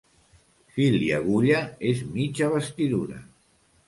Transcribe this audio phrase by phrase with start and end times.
[0.77, 3.21] Fil i agulla és mitja vestidura.